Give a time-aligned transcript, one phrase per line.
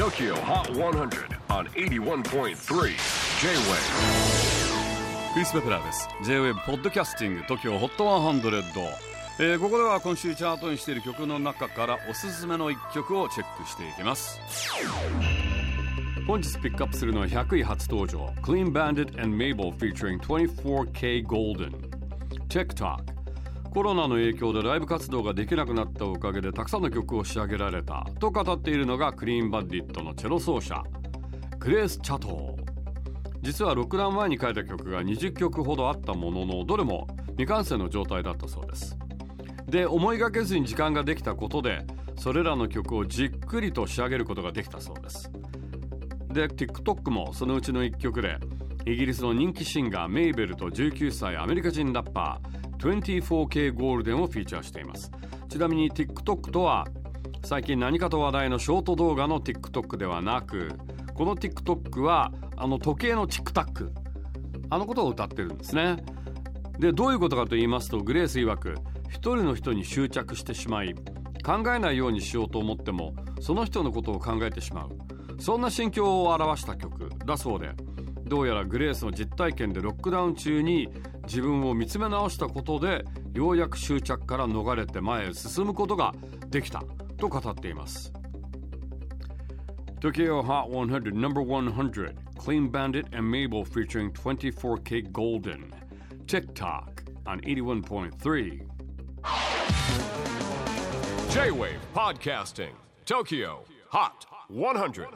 [0.00, 2.54] TOKYO HOT 100 on 81.3 J-WAVE
[5.34, 6.08] クリス・ベプラーです。
[6.24, 8.88] J-WAVE ポッドキャスティング TOKYO HOT 100、
[9.40, 14.40] えー、ここでは今週チャートにしている曲の中からおすすめの一曲をチェックしていきます。
[16.26, 18.32] 本日ピックアップするのは100位初登場。
[18.40, 21.74] Clean Bandit and Mabel featuring 24K Golden
[22.48, 23.19] TikTok
[23.70, 30.82] コロナの影響でライブ活動ができなくなったおかげでたくさんの曲を仕上げられたと語っているのがクリーンバンディットのチェロ奏者
[31.60, 32.70] グレース・チャトー。
[33.42, 38.98] 実はロックダウン前に書いた曲が20曲ほどあったもののどれも未完成の状態だったそうです。
[39.68, 45.30] で思いがけずに時間ができたことでそれらの曲をじっくりと仕上げることができたそうです。
[46.28, 48.36] で TikTok もそのうちの1曲で
[48.84, 55.10] イギリスの人気シンガーメイベルと19歳アメリカ人ラッパー 24K ゴールデンをフィーチャーしています。
[55.48, 56.86] ちなみに TikTok とは
[57.44, 60.72] 最近何かと話題のショート動画の TikTok ではなく
[61.14, 63.92] この TikTok はあの時計のチックタック。
[64.72, 65.96] あのことを歌ってるんですね。
[66.78, 68.74] でどういうことかと言いますとグレース曰く
[69.08, 70.94] 一人の人に執着してしまい
[71.44, 74.90] 考えないようにしようと思ってもその人のことを考えてしまう。
[75.40, 77.70] そんな心境を表した曲だそうで。
[78.30, 80.88] どうやらグレースの実体験でロックダウン中に
[81.24, 86.14] 自分を見つめ直したことでようやく執着から逃れて前へ進むことが
[86.46, 86.84] できた
[87.18, 88.12] と語っています
[90.00, 95.74] Tokyo Hot 100 Number 100 Clean Bandit and Mabel featuring 24K Golden
[96.26, 98.60] TikTok on 81.3
[101.30, 105.08] J-WAVE PODCASTING TOKYO HOT 100